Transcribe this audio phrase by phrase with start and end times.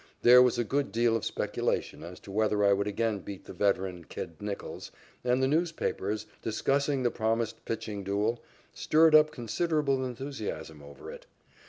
[0.23, 3.53] There was a good deal of speculation as to whether I would again beat the
[3.53, 4.89] veteran "Kid" Nichols,
[5.23, 8.41] and the newspapers, discussing the promised pitching duel,
[8.73, 11.27] stirred up considerable enthusiasm over it.